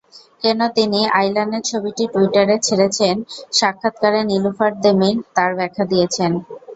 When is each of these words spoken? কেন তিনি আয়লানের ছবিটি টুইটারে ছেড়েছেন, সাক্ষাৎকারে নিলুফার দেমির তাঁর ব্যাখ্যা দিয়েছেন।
কেন 0.41 0.59
তিনি 0.77 0.99
আয়লানের 1.15 1.63
ছবিটি 1.69 2.03
টুইটারে 2.13 2.55
ছেড়েছেন, 2.67 3.15
সাক্ষাৎকারে 3.53 4.21
নিলুফার 4.29 4.71
দেমির 4.83 5.17
তাঁর 5.35 5.51
ব্যাখ্যা 5.57 5.85
দিয়েছেন। 5.91 6.31